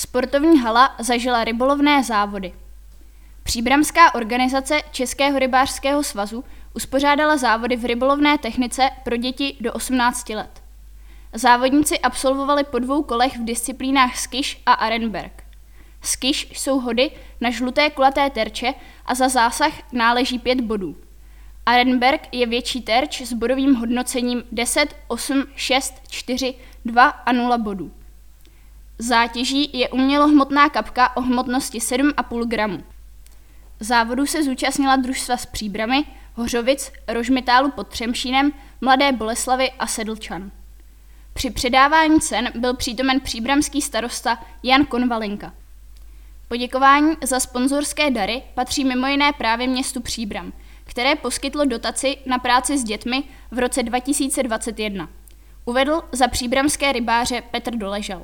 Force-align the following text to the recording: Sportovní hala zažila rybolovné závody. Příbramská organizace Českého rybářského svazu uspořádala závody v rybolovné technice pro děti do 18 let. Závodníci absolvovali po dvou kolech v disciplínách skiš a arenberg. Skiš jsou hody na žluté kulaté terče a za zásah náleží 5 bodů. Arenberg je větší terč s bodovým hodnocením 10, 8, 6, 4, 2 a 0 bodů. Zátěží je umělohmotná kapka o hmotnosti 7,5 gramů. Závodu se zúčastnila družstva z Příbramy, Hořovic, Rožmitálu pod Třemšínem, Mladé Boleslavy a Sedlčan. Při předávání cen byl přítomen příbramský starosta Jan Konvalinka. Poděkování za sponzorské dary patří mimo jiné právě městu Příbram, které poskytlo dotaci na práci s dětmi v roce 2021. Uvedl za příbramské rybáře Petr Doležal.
Sportovní 0.00 0.60
hala 0.60 0.94
zažila 0.98 1.44
rybolovné 1.44 2.04
závody. 2.04 2.52
Příbramská 3.42 4.14
organizace 4.14 4.80
Českého 4.90 5.38
rybářského 5.38 6.02
svazu 6.02 6.44
uspořádala 6.74 7.36
závody 7.36 7.76
v 7.76 7.84
rybolovné 7.84 8.38
technice 8.38 8.90
pro 9.04 9.16
děti 9.16 9.56
do 9.60 9.72
18 9.72 10.28
let. 10.28 10.62
Závodníci 11.32 11.98
absolvovali 11.98 12.64
po 12.64 12.78
dvou 12.78 13.02
kolech 13.02 13.38
v 13.38 13.44
disciplínách 13.44 14.16
skiš 14.16 14.62
a 14.66 14.72
arenberg. 14.72 15.44
Skiš 16.02 16.48
jsou 16.52 16.80
hody 16.80 17.10
na 17.40 17.50
žluté 17.50 17.90
kulaté 17.90 18.30
terče 18.30 18.74
a 19.06 19.14
za 19.14 19.28
zásah 19.28 19.72
náleží 19.92 20.38
5 20.38 20.60
bodů. 20.60 20.96
Arenberg 21.66 22.28
je 22.32 22.46
větší 22.46 22.82
terč 22.82 23.20
s 23.20 23.32
bodovým 23.32 23.74
hodnocením 23.74 24.42
10, 24.52 24.96
8, 25.08 25.44
6, 25.56 25.94
4, 26.08 26.54
2 26.84 27.08
a 27.08 27.32
0 27.32 27.58
bodů. 27.58 27.92
Zátěží 29.02 29.70
je 29.72 29.88
umělohmotná 29.88 30.68
kapka 30.68 31.16
o 31.16 31.20
hmotnosti 31.20 31.78
7,5 31.78 32.48
gramů. 32.48 32.82
Závodu 33.80 34.26
se 34.26 34.42
zúčastnila 34.42 34.96
družstva 34.96 35.36
z 35.36 35.46
Příbramy, 35.46 36.04
Hořovic, 36.34 36.92
Rožmitálu 37.08 37.70
pod 37.70 37.88
Třemšínem, 37.88 38.52
Mladé 38.80 39.12
Boleslavy 39.12 39.70
a 39.70 39.86
Sedlčan. 39.86 40.50
Při 41.32 41.50
předávání 41.50 42.20
cen 42.20 42.52
byl 42.54 42.76
přítomen 42.76 43.20
příbramský 43.20 43.82
starosta 43.82 44.44
Jan 44.62 44.84
Konvalinka. 44.84 45.52
Poděkování 46.48 47.16
za 47.22 47.40
sponzorské 47.40 48.10
dary 48.10 48.42
patří 48.54 48.84
mimo 48.84 49.06
jiné 49.06 49.32
právě 49.32 49.66
městu 49.66 50.00
Příbram, 50.00 50.52
které 50.84 51.16
poskytlo 51.16 51.64
dotaci 51.64 52.16
na 52.26 52.38
práci 52.38 52.78
s 52.78 52.84
dětmi 52.84 53.22
v 53.50 53.58
roce 53.58 53.82
2021. 53.82 55.08
Uvedl 55.64 56.02
za 56.12 56.28
příbramské 56.28 56.92
rybáře 56.92 57.42
Petr 57.50 57.76
Doležal. 57.76 58.22